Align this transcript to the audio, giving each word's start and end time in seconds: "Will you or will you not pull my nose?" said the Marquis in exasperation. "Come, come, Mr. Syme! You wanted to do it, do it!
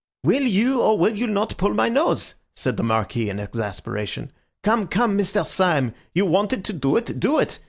"Will 0.23 0.41
you 0.41 0.81
or 0.81 0.97
will 0.97 1.15
you 1.15 1.27
not 1.27 1.57
pull 1.57 1.75
my 1.75 1.87
nose?" 1.87 2.33
said 2.55 2.75
the 2.75 2.81
Marquis 2.81 3.29
in 3.29 3.39
exasperation. 3.39 4.31
"Come, 4.63 4.87
come, 4.87 5.15
Mr. 5.15 5.45
Syme! 5.45 5.93
You 6.15 6.25
wanted 6.25 6.65
to 6.65 6.73
do 6.73 6.97
it, 6.97 7.19
do 7.19 7.37
it! 7.37 7.59